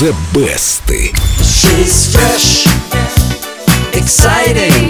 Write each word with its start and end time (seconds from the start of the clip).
The 0.00 0.16
Best. 0.32 0.88
She's 1.44 2.10
fresh, 2.10 2.64
exciting. 3.94 4.89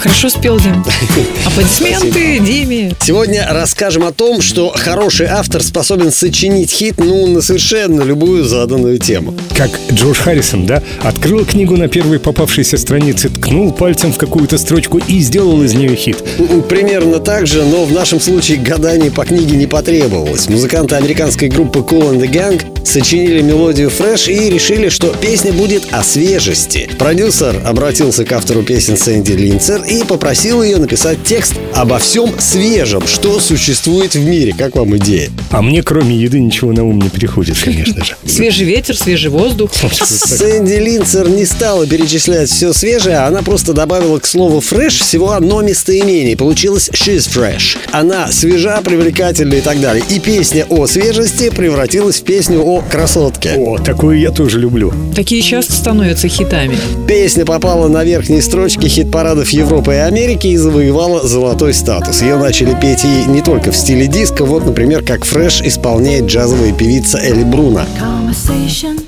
Хорошо 0.00 0.28
спел, 0.28 0.60
Дим. 0.60 0.84
Аплодисменты 1.46 2.38
Диме. 2.38 2.94
Сегодня 3.00 3.44
расскажем 3.50 4.04
о 4.04 4.12
том, 4.12 4.40
что 4.40 4.72
хороший 4.74 5.26
автор 5.26 5.60
способен 5.60 6.12
сочинить 6.12 6.70
хит, 6.70 6.94
ну, 6.98 7.26
на 7.26 7.42
совершенно 7.42 8.02
любую 8.02 8.44
заданную 8.44 8.98
тему. 8.98 9.34
Как 9.56 9.70
Джордж 9.92 10.18
Харрисон, 10.18 10.66
да? 10.66 10.84
Открыл 11.02 11.44
книгу 11.44 11.76
на 11.76 11.88
первой 11.88 12.20
попавшейся 12.20 12.78
странице, 12.78 13.28
ткнул 13.28 13.72
пальцем 13.72 14.12
в 14.12 14.18
какую-то 14.18 14.56
строчку 14.56 14.98
и 14.98 15.18
сделал 15.18 15.60
из 15.64 15.74
нее 15.74 15.96
хит. 15.96 16.22
Примерно 16.68 17.18
так 17.18 17.48
же, 17.48 17.64
но 17.64 17.84
в 17.84 17.92
нашем 17.92 18.20
случае 18.20 18.58
гадание 18.58 19.10
по 19.10 19.24
книге 19.24 19.56
не 19.56 19.66
потребовалось. 19.66 20.48
Музыканты 20.48 20.94
американской 20.94 21.48
группы 21.48 21.80
Cool 21.80 22.12
and 22.12 22.20
the 22.20 22.30
Gang 22.30 22.86
сочинили 22.86 23.42
мелодию 23.42 23.88
Fresh 23.88 24.32
и 24.32 24.48
решили, 24.48 24.88
что 24.88 25.08
песня 25.20 25.52
будет 25.52 25.88
о 25.90 26.04
свежести. 26.04 26.88
Продюсер 26.98 27.60
обратился 27.64 27.79
к 27.80 28.32
автору 28.32 28.62
песен 28.62 28.94
Сэнди 28.94 29.32
Линцер 29.32 29.82
и 29.84 30.04
попросил 30.04 30.62
ее 30.62 30.76
написать 30.76 31.16
текст 31.24 31.54
обо 31.74 31.98
всем 31.98 32.38
свежем, 32.38 33.06
что 33.06 33.40
существует 33.40 34.14
в 34.14 34.20
мире. 34.22 34.54
Как 34.56 34.76
вам 34.76 34.98
идея? 34.98 35.30
А 35.50 35.62
мне 35.62 35.82
кроме 35.82 36.14
еды 36.14 36.40
ничего 36.40 36.72
на 36.72 36.84
ум 36.84 37.00
не 37.00 37.08
приходит, 37.08 37.56
конечно 37.58 38.04
же. 38.04 38.16
Свежий 38.26 38.66
ветер, 38.66 38.96
свежий 38.96 39.30
воздух. 39.30 39.70
Сэнди 40.04 40.74
Линцер 40.74 41.30
не 41.30 41.46
стала 41.46 41.86
перечислять 41.86 42.50
все 42.50 42.74
свежее, 42.74 43.16
а 43.16 43.28
она 43.28 43.40
просто 43.40 43.72
добавила 43.72 44.18
к 44.18 44.26
слову 44.26 44.58
fresh 44.58 45.02
всего 45.02 45.32
одно 45.32 45.62
местоимение. 45.62 46.36
Получилось 46.36 46.90
she's 46.92 47.28
fresh. 47.30 47.78
Она 47.92 48.30
свежа, 48.30 48.82
привлекательна 48.82 49.54
и 49.54 49.62
так 49.62 49.80
далее. 49.80 50.04
И 50.10 50.20
песня 50.20 50.66
о 50.68 50.86
свежести 50.86 51.48
превратилась 51.48 52.20
в 52.20 52.24
песню 52.24 52.62
о 52.62 52.82
красотке. 52.82 53.54
О, 53.56 53.78
такую 53.78 54.20
я 54.20 54.30
тоже 54.30 54.60
люблю. 54.60 54.92
Такие 55.16 55.40
часто 55.40 55.72
становятся 55.72 56.28
хитами. 56.28 56.76
Песня 57.08 57.46
попала 57.46 57.69
на 57.70 58.04
верхние 58.04 58.42
строчки 58.42 58.86
хит-парадов 58.86 59.48
Европы 59.50 59.92
и 59.92 59.96
Америки 59.96 60.48
и 60.48 60.56
завоевала 60.56 61.26
золотой 61.26 61.72
статус. 61.72 62.22
Ее 62.22 62.36
начали 62.36 62.76
петь 62.80 63.04
и 63.04 63.24
не 63.28 63.42
только 63.42 63.70
в 63.72 63.76
стиле 63.76 64.06
диска, 64.06 64.44
вот, 64.44 64.64
например, 64.66 65.04
как 65.04 65.24
фреш 65.24 65.62
исполняет 65.62 66.26
джазовая 66.26 66.72
певица 66.72 67.18
Элли 67.18 67.44
Бруно. 67.44 67.82
conversation 67.98 68.98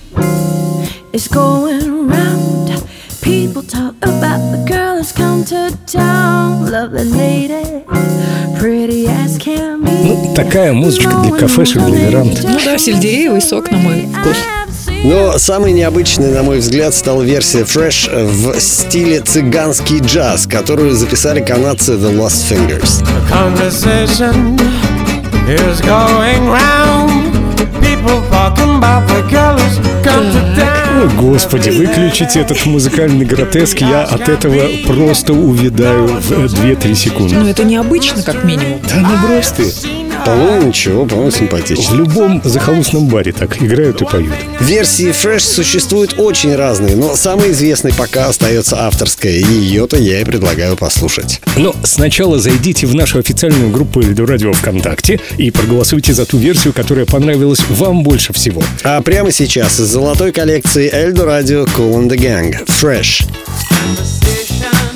is 1.13 1.29
going 1.29 2.09
round. 2.09 2.83
People 3.23 3.63
talk 3.63 3.95
about 4.03 4.41
the 4.51 4.65
girl 4.67 4.97
that's 4.97 5.13
come 5.13 5.45
to 5.45 5.71
town. 5.87 6.71
Lovely 6.71 7.05
lady, 7.05 7.85
pretty 8.59 9.07
as 9.07 9.39
can 9.39 9.83
be. 9.85 9.91
Ну, 10.05 10.35
такая 10.35 10.73
музычка 10.73 11.17
для 11.23 11.33
кафешек, 11.33 11.85
для 11.85 12.09
веранд. 12.09 12.41
Ну 12.43 12.59
да, 12.65 12.79
сельдереевый 12.79 13.41
сок 13.41 13.71
на 13.71 13.79
мой 13.79 14.09
вкус. 14.13 14.37
Но 15.05 15.37
самой 15.39 15.73
необычной, 15.73 16.31
на 16.31 16.43
мой 16.45 16.59
взгляд, 16.59 16.95
стала 16.95 17.23
версия 17.23 17.63
Fresh 17.63 18.25
в 18.25 18.61
стиле 18.61 19.21
цыганский 19.21 19.99
джаз, 19.99 20.47
которую 20.47 20.93
записали 20.93 21.41
канадцы 21.41 21.95
The 21.95 22.17
Lost 22.17 22.49
Fingers. 22.49 23.05
О, 31.03 31.09
господи, 31.21 31.71
выключите 31.71 32.41
этот 32.41 32.65
музыкальный 32.67 33.25
гротеск, 33.25 33.81
я 33.81 34.03
от 34.03 34.29
этого 34.29 34.63
просто 34.87 35.33
увядаю 35.33 36.07
в 36.07 36.31
2-3 36.31 36.95
секунды. 36.95 37.35
Ну 37.35 37.49
это 37.49 37.65
необычно, 37.65 38.23
как 38.23 38.45
минимум. 38.45 38.81
Да 38.89 38.97
ну 38.97 39.27
брось 39.27 39.49
ты. 39.49 39.65
По-моему, 40.25 40.69
ничего, 40.69 41.05
по-моему, 41.05 41.31
В 41.31 41.35
симпатично. 41.37 41.95
любом 41.95 42.41
захолустном 42.45 43.07
баре 43.09 43.33
так 43.33 43.61
играют 43.63 44.01
и 44.03 44.05
поют. 44.05 44.33
Версии 44.61 45.09
Fresh 45.11 45.41
существуют 45.41 46.15
очень 46.19 46.55
разные, 46.55 46.95
но 46.97 47.17
самой 47.17 47.51
известной 47.53 47.93
пока 47.93 48.27
остается 48.29 48.87
авторская, 48.87 49.33
и 49.33 49.43
ее-то 49.45 49.97
я 49.97 50.21
и 50.21 50.25
предлагаю 50.25 50.77
послушать. 50.77 51.41
Но 51.57 51.75
сначала 51.85 52.39
зайдите 52.39 52.87
в 52.87 52.95
нашу 52.95 53.19
официальную 53.19 53.71
группу 53.71 54.01
Эльду 54.01 54.25
Радио 54.27 54.53
ВКонтакте 54.53 55.21
и 55.39 55.51
проголосуйте 55.51 56.13
за 56.15 56.25
ту 56.25 56.39
версию, 56.39 56.73
которая 56.73 57.05
понравилась 57.07 57.61
вам 57.69 58.03
больше 58.03 58.33
всего. 58.33 58.63
А 58.85 59.01
прямо 59.03 59.33
сейчас 59.33 59.81
из 59.81 59.87
золотой 59.87 60.33
коллекции 60.33 60.89
Эльдо 60.93 61.25
Радио 61.25 61.65
Cool 61.65 61.95
and 61.95 62.09
the 62.09 62.17
Gang 62.17 62.55
Fresh. 62.67 63.27
Conversation 63.71 64.92